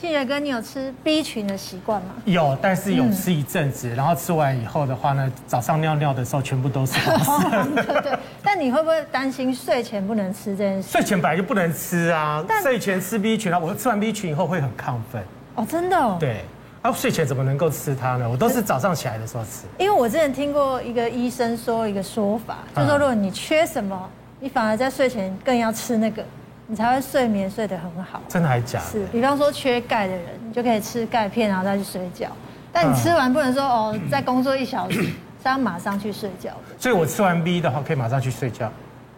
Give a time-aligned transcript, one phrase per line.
[0.00, 2.14] 庆学哥，你有吃 B 群的习惯吗？
[2.24, 7.64] 有，但是有吃一阵子，然后吃完以后的话呢，早上尿尿的时候全部都是黄色。
[7.82, 8.18] 对对。
[8.42, 10.90] 但你会不会担心睡前不能吃这件事？
[10.90, 15.22] 睡前本来就不能吃啊，睡前吃 B 群啊，我吃完 B 群以后会很亢奋。
[15.54, 16.16] 哦，真的哦。
[16.18, 16.44] 对。
[16.80, 18.28] 啊，睡前怎么能够吃它呢？
[18.28, 19.66] 我都是早上起来的时候吃。
[19.78, 26.24] 因为我之前听过一个医生说一个说法，就是说如果你缺什么，你反而在睡前更要吃那个。
[26.72, 28.86] 你才会睡眠睡得很好，真的还假的？
[28.86, 32.28] 是，比方说缺钙的人，你就可以吃钙片，然后再去睡觉。
[32.72, 35.02] 但你吃完不能说哦，再工作一小时，
[35.42, 36.52] 是要马上去睡觉。
[36.78, 38.72] 所以我吃完 B 的话，可以马上去睡觉。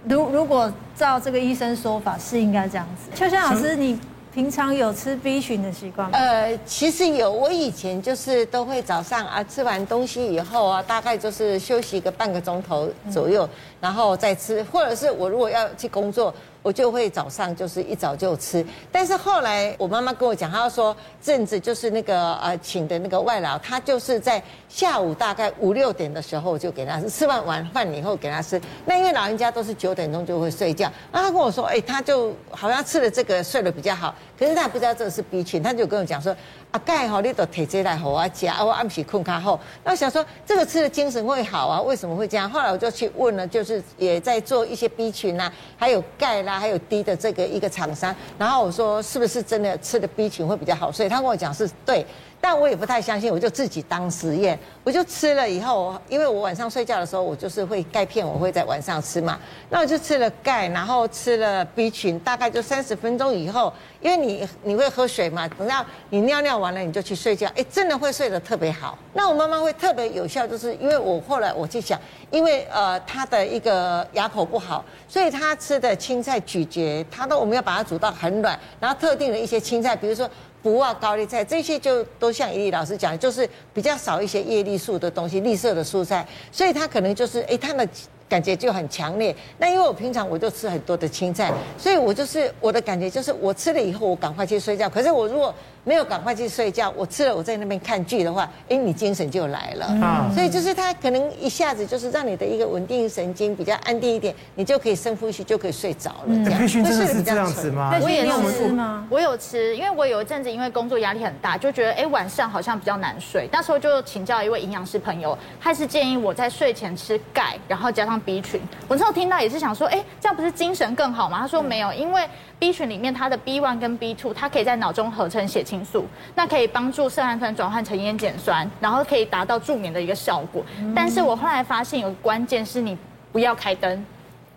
[0.09, 3.09] 如如果照这个医生说法，是应该这样子。
[3.15, 4.01] 秋香老师，你
[4.35, 6.19] 平常有吃 B 群的习惯吗？
[6.19, 13.49] 呃，其实有，我以前就是都会早上啊吃完东西以后啊，大概就是休息个半个钟头左右，
[13.81, 16.35] 然后再吃，或者是我如果要去工作。
[16.65, 28.59] 我就会早上就是一早就吃，但是后来我妈妈跟我讲，她说阵子就是那个呃请的那个外劳，她就是在下午大概五六点的时候就给她吃，吃完晚饭以后给她吃。
[28.87, 36.35] 那因为老人家都是九点钟就会睡觉，那她跟我说，哎，她就好像吃了这个睡得比较好，可是她不知道这个是 B 群，她就跟我讲说。
[36.75, 39.61] 啊，钙吼，你都提这来给我吃，我暗时困较好。
[39.85, 41.81] 那我想说，这个吃的精神会好啊？
[41.81, 42.51] 为什么会这样？
[42.51, 48.15] 后来我就去问了，就是也在做一些 B 群啊，还有钙啦，还有低的这个一个厂商。
[48.39, 50.91] 然后我说，是不是真的吃的 B 群会比较好？
[50.93, 52.07] 所以他跟我讲是对。
[52.47, 63.73] 但我也不太相信，我就自己当实验，我就吃了以后，因为我晚上睡觉的时候，我就是会钙片，我会在晚上吃嘛，那我就吃了钙，然后吃了 B 群，大概就三十分钟以后，
[64.03, 68.99] 因为你你会喝水嘛，等到你尿尿完了，你就去睡觉，哎，真的会睡得特别好。
[69.15, 71.99] 那我妈妈会特别有效，就是因为我后来我就想，
[72.31, 80.29] 因为呃她的一个牙口不好，所以她吃的青菜咀嚼，她都我们要把它煮到很软，然后特定的一些青菜，比如说。
[80.65, 87.87] 不啊，高丽菜这些就都像伊丽老师讲，就是比较少一些叶绿素的东西，绿色的蔬菜，所以它可能就是哎，它的
[88.27, 89.37] 感觉就很强烈。
[89.59, 94.89] 那因为我平常我就吃很多的青菜，所以我就是我的感觉就是我吃了以后，我赶快去睡觉。
[94.89, 99.87] 可是我如果没有赶快去睡觉，我吃了我在那边看剧的话，哎，你精神就来了。
[100.03, 106.45] 啊，所以就是它可能一下子就是让你的一个稳定神经比较安定一点，你就可以深呼吸就可以睡着了。
[106.45, 107.97] 这样，培训真的是这样子吗？
[108.03, 109.07] 我也有吃吗？
[109.11, 113.49] 我有吃，因为我有一阵子因为工作压力很大，就觉得哎晚上好像比较难睡。
[113.53, 118.61] 那时候就请教一位营养师朋友，他是建议我在睡前吃钙，然后加上 B 群。
[118.89, 121.41] 我那时候听到也是想说，哎，这样不是精神更好吗？
[121.41, 122.27] 他说没有，因为
[122.59, 130.63] B 群里面它的 B one 跟 B two，它可以在脑中合成血清素，那可以帮助色氨酸转换成烟碱酸，然后可以达到助眠的一个效果。
[130.95, 132.99] 但是我后来发现有个关键是你
[133.33, 134.05] 不要开灯，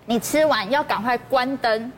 [0.06, 1.90] 你吃完要赶快关灯。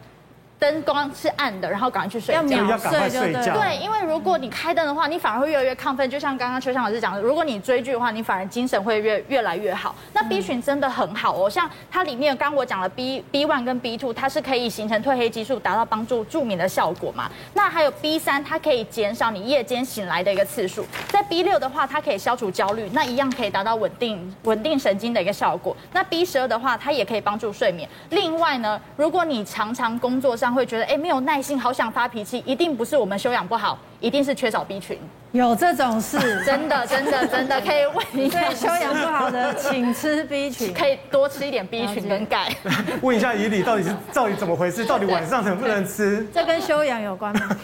[0.59, 2.41] 灯光是暗的，然后赶快去睡觉。
[2.41, 3.57] 要秒睡觉。
[3.57, 6.07] 对，因为如果你开灯的话，你反而会越来越亢奋。
[6.09, 9.95] 就像刚刚秋香老师讲的，如果你追剧的话，你反而精神会越越来越好。
[10.13, 17.31] 那 B 群真的很好哦，像它里面刚刚我讲了 B B one 跟 B two，它是可以形成褪黑激素，达到帮助助眠的效果嘛。
[17.53, 20.85] 那还有 B 三，它可以减少你夜间醒来的一个次数。
[21.07, 25.75] 在 B 六的话，它可以消除焦虑，那一样可以达到稳定稳定神经的一个效果。
[25.93, 27.87] 那 B 十二的话，它也可以帮助睡眠。
[28.09, 31.19] 另外呢，如果你常常工作上会觉得哎没有。
[31.19, 34.97] 耐心，好想发脾气，一定不是我们修养不好，一定是缺少 B 群。
[35.31, 42.51] 有这种事， 真的，真的，真的可以问一下修养不好的， 请吃 B 群，可以多吃一点 B 群跟钙。
[43.03, 44.85] 问一下以里，到底是到底怎么回事？
[44.85, 46.25] 到底晚上能不能吃？
[46.33, 47.57] 这跟修养有关吗？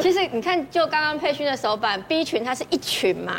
[0.00, 3.34] 其实你看，就刚刚佩勋的手板，B 群它是一群嘛。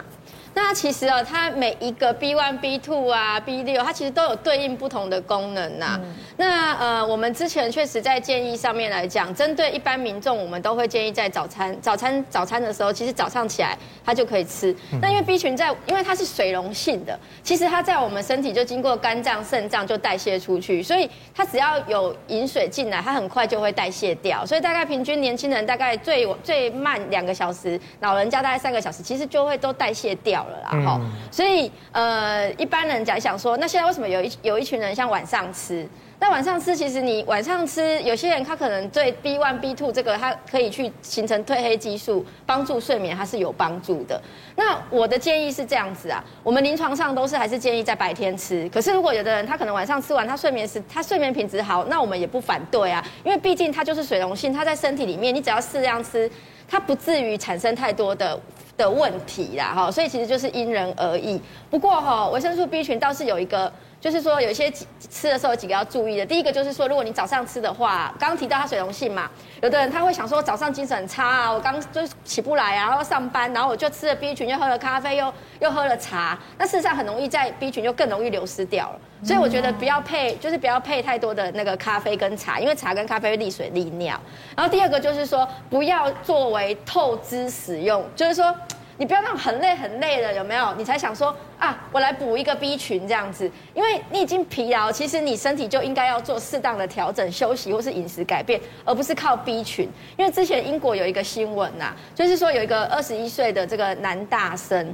[0.54, 6.02] 那其实哦，它每一个 B one、B two 啊、B 六，它其实都有对应不同的功能呐、啊。
[6.04, 14.76] 嗯、那呃，我们之前确实在建议上面来讲，针对一般民众，我们都会建议在早餐、早餐、早餐的时候，其实早上起来它就可以吃。
[15.02, 24.46] 那、嗯、因为 B 群在，因为它是水溶性的，其实它在我们身体就经过肝脏、肾脏就代谢出去，所以它只要有饮水进来，它很快就会代谢掉。
[24.46, 30.38] 所以大概平均年轻人大概最最慢两个小时，老人家大概三个小时，其实就会都代谢掉。
[30.45, 31.01] 了啦，哈，
[31.31, 35.88] 所以呃，一般人讲想说，那现在为什么有一有一群人像晚上吃？
[36.21, 44.21] 那晚上吃，其实你晚上吃，有些人他可能对 B one B two 这个，它可以去形成褪黑激素，帮助睡眠，它是有帮助的。
[44.57, 48.68] 那我的建议是这样子啊，我们临床上都是还是建议在白天吃。
[48.68, 56.30] 可是如果有的人他可能晚上吃完，他睡眠时他睡眠品质好，那我们也不反对啊，因为毕竟它就是水溶性，它在身体里面，你只要适量吃，
[56.68, 58.38] 它不至于产生太多的。
[58.80, 61.40] 的问题啦，哈，所以其实就是因人而异。
[61.70, 63.72] 不过哈，维生素 B 群倒是有一个。
[64.02, 66.26] 就是说，有一些吃的时候有几个要注意的。
[66.26, 69.30] 第一个就是说，如果你早上吃的话，刚刚提到它水溶性嘛，
[69.62, 79.00] 有的人他会想说早上精神很差啊，我刚就起不来啊，然后上班，然后我就吃了 B 群，又喝了咖啡，又又喝了茶，那事实上很容易在 B 群就更容易流失掉了。
[79.22, 84.18] 所以我觉得不要配，就是不要配太多的那个咖啡跟茶，因为茶跟咖啡会利水利尿。
[84.56, 88.56] 然后第二个就是说，不要作为透支使用，就是说。
[89.00, 90.74] 你不要那种很累很累的，有没有？
[90.75, 99.90] 你才想说啊，我来补一个 B 群这样子，因为你已经疲劳，其实你身体就应该要做适当的调整、休息或是饮食改变，而不是靠 B 群。
[100.18, 104.94] 因为之前英国有一个新闻呐，就是说有一个二十一岁的这个男大生，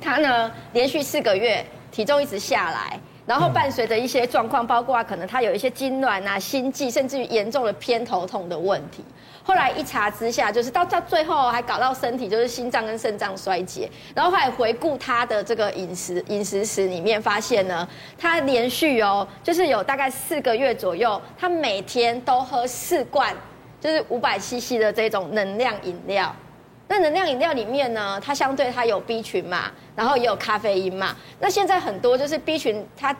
[0.00, 9.04] 他呢连续四个月体重一直下来，然后伴随着一些状况，包括可能他有一些痉挛啊、心悸，甚至于严重的偏头痛的问题。
[9.42, 17.86] 后来一查之下，就是到到最后还搞到身体就是心脏跟肾脏衰竭，然后后来回顾他的这个饮食饮食史里面发现呢，
[18.18, 23.34] 他连续哦，就是有大概四个月左右，他每天都喝四罐，
[23.80, 26.34] 就是五百 CC 的这种能量饮料。
[26.88, 31.16] 那能量饮料里面呢，它相对它有 B 群嘛，然后也有咖啡因嘛。
[31.40, 33.14] 那现在很多就是 B 群它。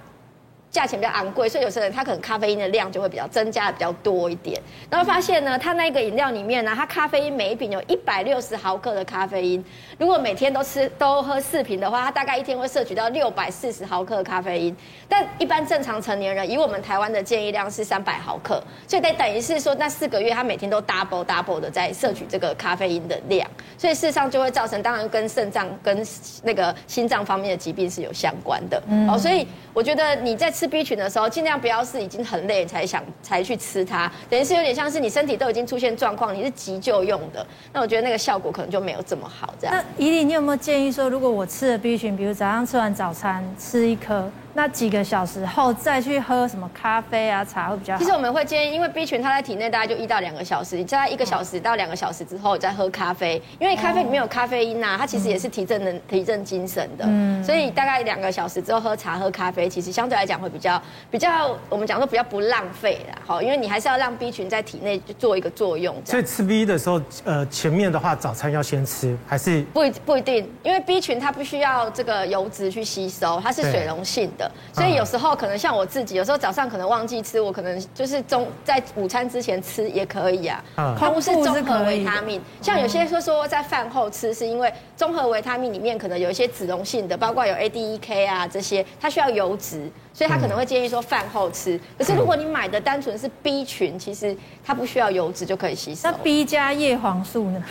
[0.74, 4.60] 价钱比较昂贵，所以有些人他可能咖啡因的量就会比较增加的比较多一点。
[4.90, 9.64] 然后发现呢，他那个饮料里面呢，他咖啡因每一瓶有一百六十毫克的咖啡因。
[10.00, 14.76] 如果每天都吃都喝四瓶的话，他大概一天会摄取到六百四十毫克的咖啡因。
[15.08, 23.48] 但一般正常成年人，以我们台湾的建议量是三百毫克，所以得等于是说那四个月他每天都 double double 的在摄取这个咖啡因的量，
[23.78, 26.04] 所以事实上就会造成，当然跟肾脏跟
[26.42, 28.82] 那个心脏方面的疾病是有相关的。
[28.88, 30.63] 嗯，哦，所以我觉得你在吃。
[30.64, 39.52] 吃 B 群的时候，尽量不要是已经很累才想才去吃它，等于是有点像是你身体都已经出现状况，你是急救用的，那我觉得那个效果可能就没有这么好。
[39.60, 44.30] 这样，那怡丽，你有没有建议说，如果我吃了 B 群，比如早上吃完早餐吃一颗？
[44.56, 47.98] 那几个小时后再去喝什么咖啡啊茶会比较好？
[47.98, 57.04] 其实我们会建议，因为 B 群它在体内大概就一到两个小时，你在一个小时到两个小时之后再喝咖啡，因为咖啡里面有咖啡因呐，它其实也是提振能、提振精神的。
[57.08, 60.80] 嗯，所以大概两个小时之后喝茶喝咖啡，其实相对来讲会比较
[61.10, 63.18] 比较，我们讲说比较不浪费啦。
[63.26, 65.96] 好，因为你还是要让 B 群在体内做一个作用。
[66.04, 69.62] 所以吃 B 的时候，呃，前面的话早餐要先吃还是？
[69.72, 74.43] 不不一定，因为 B 群它不需要这个油脂去吸收，它是水溶性的。
[74.72, 80.64] 所以有时候可能像我自己，有时候早上可能忘记吃，我可能就是中在午餐之前吃也可以啊。
[80.98, 91.78] 它不是综合维他命，像有些说说在饭后吃，是因为综合维他命里面可能有一些脂溶性的，包括有 A D E K 啊这些，它需要油脂，所以他可能会建议说饭后吃。
[91.98, 96.08] 可是如果你买的单纯是 B 群，其实它不需要油脂就可以吸收。
[96.08, 97.62] 那 B 加叶黄素呢？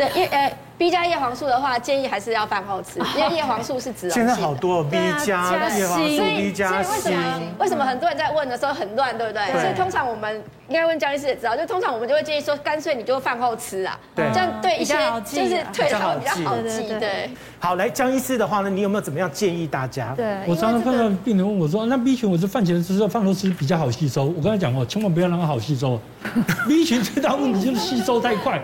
[0.00, 4.24] 对，叶呃 B 加叶黄素的话，建议还是要饭后吃，因为叶黄素是脂溶性。
[4.24, 9.52] 现在好多 B 加叶黄素，B 加所以为什么为什么很多人在问的时候很乱，对不对？
[9.52, 16.88] 所以通常我们应该问江医师也知道，就通常我们就会建议说，干脆你就饭后吃啊，这样对一些就是退烧比较好记。
[16.98, 20.14] 对，好，来江医师的话呢，你有没有怎么样建议大家？
[20.16, 24.24] 对，我常常碰到病人问我说，那 B 群我是饭前吃，饭后吃比较好吸收。
[24.24, 26.00] 我刚才讲过，千万不要让它好吸收。
[26.66, 28.62] B 群最大问题就是吸收太快，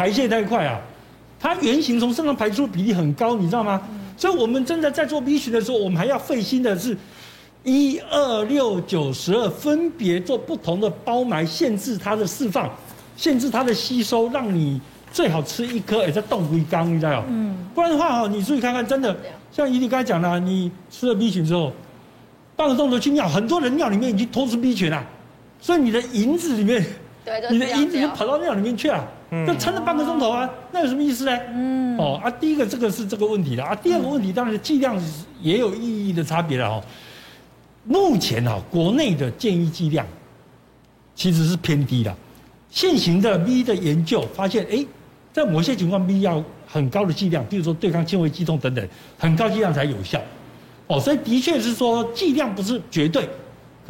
[0.00, 0.80] 排泄太快啊。
[1.38, 3.82] 它原型从身上排出的比例很高，你知道吗？
[4.16, 6.96] 所以我们真的在做 B 群的时候，我们还要费心的是，
[7.64, 12.70] 一二六九十二分别做不同的包埋，限制它的释放，
[13.14, 14.80] 限制它的吸收，让你
[15.12, 17.24] 最好吃一颗，也在动一缸，你知道吗？
[17.28, 17.54] 嗯。
[17.74, 19.14] 不然的话哈，你注意看看，真的
[19.52, 21.70] 像怡俐刚才讲的，你吃了 B 群之后，
[22.56, 25.02] 半个钟头去尿，很多人尿里面已经脱出 B 群了，
[25.60, 26.84] 所以你的银子里面，
[27.24, 29.06] 对，你的银子就跑到尿里面去了。
[29.46, 31.38] 就撑了半个钟头啊，那有什么意思呢？
[31.52, 35.00] 嗯，哦啊，第一个这个是这个问题了啊，第二个问题当然剂量
[35.40, 36.82] 也有意义的差别了哦。
[37.84, 40.04] 目前啊，国内的建议剂量
[41.14, 42.14] 其实是偏低的。
[42.70, 44.84] 现行的 V 的研究发现，哎，
[45.32, 50.20] 在某些情况 V 要很高的剂量，比如说对抗纤维肌痛等等，很高剂量才有效。
[50.88, 53.28] 哦，所以的确是说剂量不是绝对。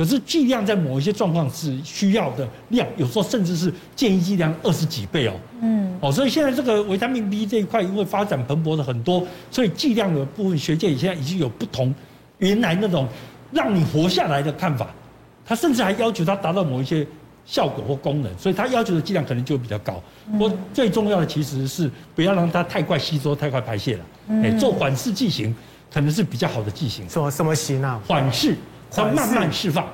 [0.01, 5.35] 可是剂量在某一些状况是需要的量，有时候甚至是建议剂量二十几倍哦。
[5.61, 11.95] 嗯，哦，所以现在这个维他命 B 这一块，因为发展蓬勃的很多，所以剂量的部分学界现在已经有不同
[12.39, 13.07] 原来那种
[13.53, 14.89] 让你活下来的看法，
[15.45, 17.07] 他甚至还要求它达到某一些
[17.45, 20.03] 效果或功能，所以他要求的剂量可能就会比较高。
[20.33, 24.05] 不过最重要的其实是不要让它太快吸收、太快排泄了。
[24.43, 25.55] 哎，做缓释剂型
[25.93, 27.07] 可能是比较好的剂型。
[27.07, 28.01] 什么什么型啊？
[28.07, 28.57] 缓释。
[28.91, 29.87] 它慢慢释放，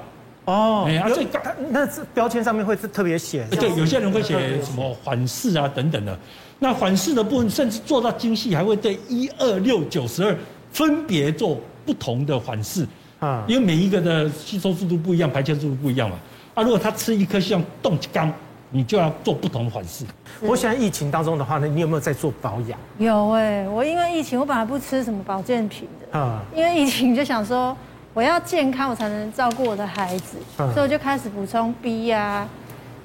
[0.47, 6.19] 哦，哎啊有最高它那是标签上面会是特别写，对，有些人会写什么缓释啊等等的。
[6.59, 10.35] 那缓释的部分甚至做到精细，还会对一二六九十二
[10.73, 12.87] 分别做不同的缓释。
[13.19, 16.17] 啊，因为每一个的吸收速度不一样，排泄速度不一样嘛。
[16.55, 18.33] 啊，如果他吃一颗像冻干，
[18.71, 20.05] 你就要做不同的缓释。
[20.41, 22.79] 我现在疫情当中的话呢，你有没有在做保养？
[22.99, 26.19] 有哎，我因为疫情，我本来不吃什么保健品的。
[26.19, 27.77] 啊，因为疫情就想说，
[28.17, 32.49] 我要健康，我才能照顾我的孩子，所以我就开始补充 B 呀，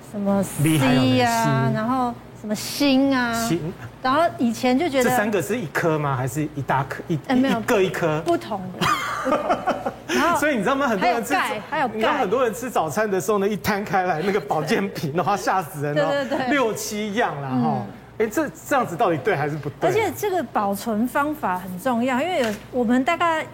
[0.09, 2.13] 什么 C 呀，然后。
[2.41, 3.31] 什么锌啊？
[3.47, 3.59] 锌。
[4.01, 6.15] 然后以前就觉得这三个是一颗吗？
[6.15, 7.03] 还是一大颗？
[7.07, 8.19] 一呃没有，各一颗。
[8.21, 8.79] 不同的。
[9.23, 9.93] 不同的。
[10.09, 10.87] 然后，所以你知道吗？
[10.87, 11.35] 很多人吃，
[11.69, 16.09] 还有钙，你知道很多人吃早餐的时候呢，一摊开来那个保健品的话，吓死人了。
[16.09, 16.47] 对对对。
[16.47, 17.85] 六七样了哈。
[18.17, 19.87] 哎，这这样子到底对还是不对？
[19.87, 23.45] 而且这个保存方法很重要，因为有我们大概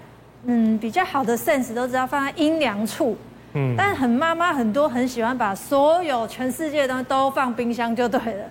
[0.48, 3.16] 嗯比较好的 sense 都知道放在阴凉处。
[3.54, 3.76] 嗯。
[3.78, 8.46] 但很妈妈很多很喜欢把所有全世界的东西都放冰箱就对了。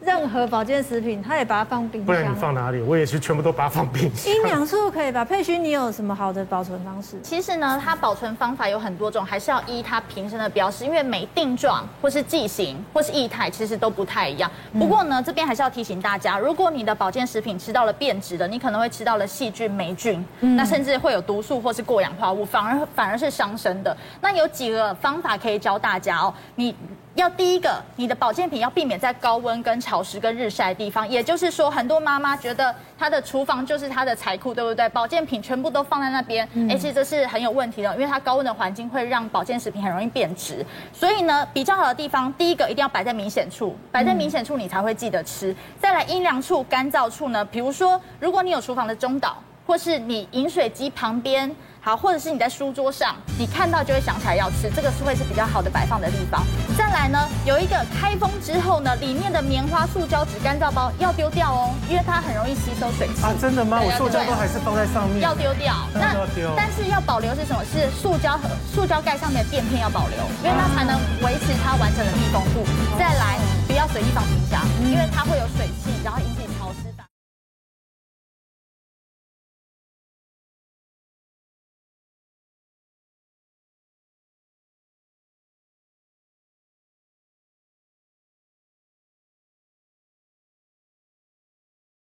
[0.00, 2.06] 任何保健食品，他也把它放冰箱。
[2.06, 2.80] 不然你放哪里？
[2.80, 4.32] 我也是全部都把它放冰箱。
[4.32, 5.24] 阴凉处可以吧？
[5.24, 7.20] 佩勋，你有什么好的保存方式？
[7.22, 14.50] 其实呢，它保存方法有很多种，还是要依它瓶身的标识，因为每定状或是剂型或是液态，其实都不太一样。
[14.78, 23.94] 不过呢，这边还是要提醒大家，如果你的保健食品吃到了变质的，你可能会吃到了细菌、霉菌，那甚至会有毒素或是过氧化物，反而反而是伤身的。
[24.22, 26.74] 那有几个方法可以教大家哦，你。
[27.16, 31.06] 要第一个，你的保健品要避免在高温、跟潮湿、跟日晒的地方。
[31.08, 34.88] 也就是说，很多妈妈觉得她的厨房就是她的财库，对不对？
[34.90, 40.64] 保健品全部都放在那边，哎，其实这是很有问题的，因为它高温的环境会让保健食品很容易变质。
[40.92, 45.54] 所以呢，比较好的地方，第一个一定要摆在明显处，摆在明显处你才会记得吃。
[45.80, 49.36] 再来阴凉处、干燥处呢，比如说，如果你有厨房的中岛，
[49.66, 51.54] 或是你饮水机旁边。
[51.82, 56.44] 好，或者是你在书桌上，你看到就会想起来要吃，这个是会是比较好的摆放的地方。
[56.76, 63.24] 再来呢，有一个开封之后呢，里面的棉花、塑胶纸、干燥包要丢掉哦，因为它很容易吸收水汽。
[63.24, 63.80] 啊，真的吗？
[63.82, 65.20] 我塑胶都还是放在上面。
[65.20, 65.74] 要丢掉。
[65.94, 66.14] 那
[66.54, 67.64] 但是要保留是什么？
[67.64, 68.44] 是塑胶盒、
[68.74, 72.60] 塑胶盖上面的垫片要保留，因为它才能维持它完整的密封度。
[72.98, 76.20] 再来，不要随意放冰箱，因为它会有水汽，然后。